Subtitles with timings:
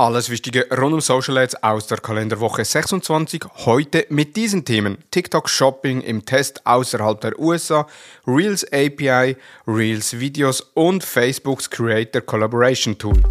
[0.00, 3.44] Alles Wichtige rund um Social Ads aus der Kalenderwoche 26.
[3.66, 7.86] Heute mit diesen Themen: TikTok Shopping im Test außerhalb der USA,
[8.26, 9.36] Reels API,
[9.66, 13.22] Reels Videos und Facebooks Creator Collaboration Tool.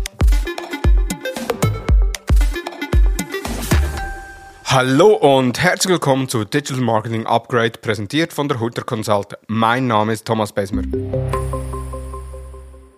[4.65, 9.36] Hallo und herzlich willkommen zu Digital Marketing Upgrade, präsentiert von der Hutter Consult.
[9.47, 10.83] Mein Name ist Thomas Besmer.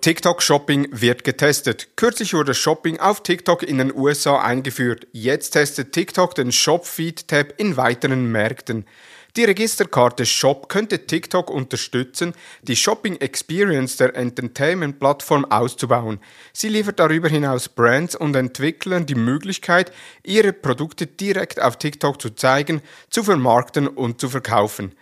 [0.01, 1.89] TikTok Shopping wird getestet.
[1.95, 5.05] Kürzlich wurde Shopping auf TikTok in den USA eingeführt.
[5.11, 8.85] Jetzt testet TikTok den Shop Feed Tab in weiteren Märkten.
[9.37, 12.33] Die Registerkarte Shop könnte TikTok unterstützen,
[12.63, 16.19] die Shopping Experience der Entertainment-Plattform auszubauen.
[16.51, 19.91] Sie liefert darüber hinaus Brands und Entwicklern die Möglichkeit,
[20.23, 24.95] ihre Produkte direkt auf TikTok zu zeigen, zu vermarkten und zu verkaufen.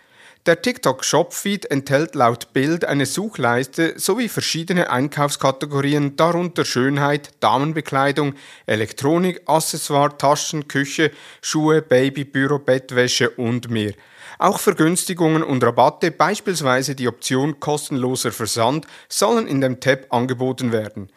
[0.46, 8.34] Der TikTok Shop Feed enthält laut Bild eine Suchleiste sowie verschiedene Einkaufskategorien, darunter Schönheit, Damenbekleidung,
[8.64, 11.10] Elektronik, Accessoire, Taschen, Küche,
[11.42, 13.92] Schuhe, Baby, Büro, Bettwäsche und mehr.
[14.38, 21.10] Auch Vergünstigungen und Rabatte, beispielsweise die Option kostenloser Versand, sollen in dem Tab angeboten werden.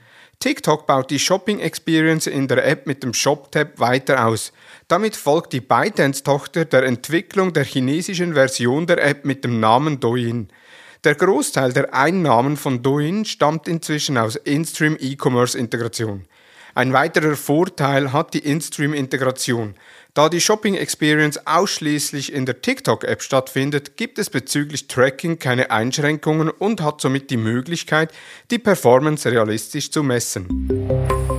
[0.44, 4.52] TikTok baut die Shopping Experience in der App mit dem Shop-Tab weiter aus.
[4.89, 10.49] Damit folgt die ByteDance-Tochter der Entwicklung der chinesischen Version der App mit dem Namen Douyin.
[11.05, 16.25] Der Großteil der Einnahmen von Douyin stammt inzwischen aus InStream E-Commerce Integration.
[16.76, 19.76] Ein weiterer Vorteil hat die InStream-Integration.
[20.16, 26.50] Da die Shopping Experience ausschließlich in der TikTok-App stattfindet, gibt es bezüglich Tracking keine Einschränkungen
[26.50, 28.12] und hat somit die Möglichkeit,
[28.50, 31.33] die Performance realistisch zu messen.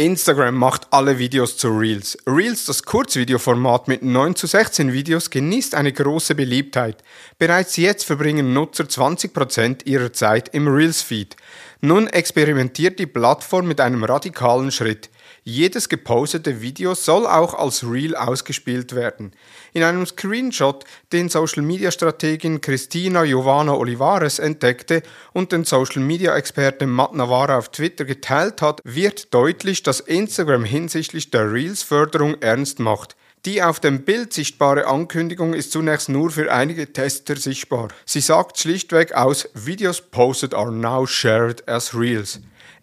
[0.00, 2.16] Instagram macht alle Videos zu Reels.
[2.26, 7.02] Reels, das Kurzvideoformat mit 9 zu 16 Videos, genießt eine große Beliebtheit.
[7.38, 11.36] Bereits jetzt verbringen Nutzer 20% ihrer Zeit im Reels-Feed.
[11.82, 15.10] Nun experimentiert die Plattform mit einem radikalen Schritt.
[15.44, 19.32] Jedes gepostete Video soll auch als Reel ausgespielt werden.
[19.72, 26.36] In einem Screenshot, den Social Media Strategin Christina Giovanna Olivares entdeckte und den Social Media
[26.36, 32.36] Experten Matt Navarra auf Twitter geteilt hat, wird deutlich, dass Instagram hinsichtlich der Reels Förderung
[32.40, 33.16] ernst macht.
[33.46, 37.88] Die auf dem Bild sichtbare Ankündigung ist zunächst nur für einige Tester sichtbar.
[38.04, 42.40] Sie sagt schlichtweg aus, Videos posted are now shared as Reels.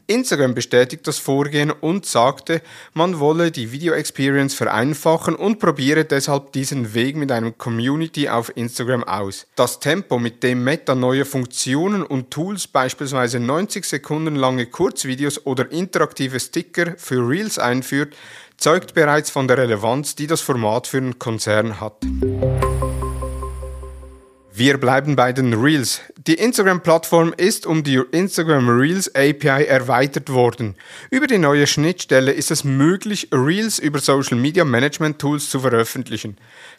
[0.07, 2.61] Instagram bestätigt das Vorgehen und sagte,
[2.93, 8.55] man wolle die Video Experience vereinfachen und probiere deshalb diesen Weg mit einem Community auf
[8.55, 9.47] Instagram aus.
[9.55, 15.71] Das Tempo, mit dem Meta neue Funktionen und Tools, beispielsweise 90 Sekunden lange Kurzvideos oder
[15.71, 18.15] interaktive Sticker für Reels einführt,
[18.55, 21.97] zeugt bereits von der Relevanz, die das Format für den Konzern hat.
[24.59, 26.01] Wir bleiben bei den Reels.
[26.25, 30.73] Die Instagram-Plattform ist um die Instagram Reels API erweitert worden.
[31.11, 36.37] Über die neue Schnittstelle ist es möglich, Reels über Social Media Management Tools zu veröffentlichen.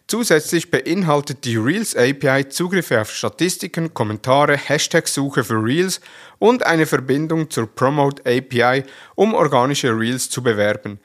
[0.09, 6.01] Zusätzlich beinhaltet die Reels API Zugriffe auf Statistiken, Kommentare, Hashtag-Suche für Reels
[6.41, 8.83] und eine Verbindung zur Promote API,
[9.15, 10.99] um organische Reels zu bewerben.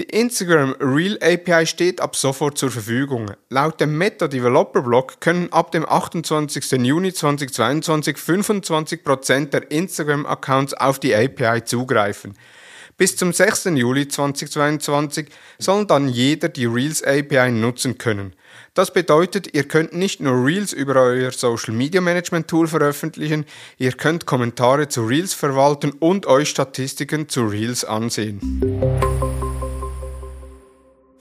[0.00, 3.30] Die Instagram Reel API steht ab sofort zur Verfügung.
[3.48, 6.72] Laut dem Meta Developer Blog können ab dem 28.
[6.84, 12.34] Juni 2022 25% der Instagram-Accounts auf die API zugreifen.
[12.96, 13.66] Bis zum 6.
[13.76, 15.28] Juli 2022
[15.60, 18.34] soll dann jeder die Reels API nutzen können.
[18.74, 23.46] Das bedeutet, ihr könnt nicht nur Reels über euer Social Media Management Tool veröffentlichen,
[23.78, 29.33] ihr könnt Kommentare zu Reels verwalten und euch Statistiken zu Reels ansehen.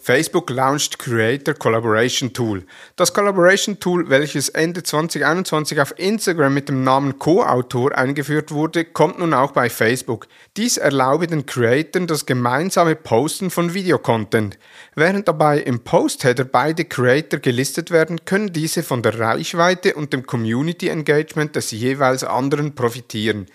[0.06, 2.66] Facebook launched Creator Collaboration Tool.
[2.97, 9.19] Das Collaboration Tool, welches Ende 2021 auf Instagram mit dem Namen Co-Autor eingeführt wurde, kommt
[9.19, 10.28] nun auch bei Facebook.
[10.58, 14.59] Dies erlaube den Creatoren das gemeinsame Posten von Videocontent.
[14.94, 20.28] Während dabei im Post-Header beide Creator gelistet werden, können diese von der Reichweite und dem
[20.28, 23.47] Community Engagement des jeweils anderen profitieren.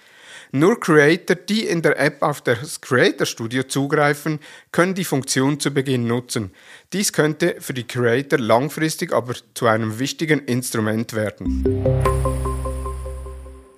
[0.52, 4.40] Nur Creator, die in der App auf das Creator Studio zugreifen,
[4.72, 6.52] können die Funktion zu Beginn nutzen.
[6.92, 11.64] Dies könnte für die Creator langfristig aber zu einem wichtigen Instrument werden.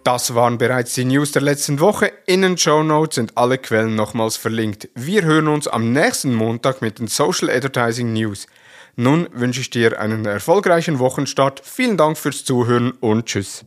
[0.04, 2.12] Das waren bereits die News der letzten Woche.
[2.26, 4.88] In den Show Notes sind alle Quellen nochmals verlinkt.
[4.94, 8.46] Wir hören uns am nächsten Montag mit den Social Advertising News.
[8.96, 11.62] Nun wünsche ich dir einen erfolgreichen Wochenstart.
[11.64, 13.62] Vielen Dank fürs Zuhören und Tschüss.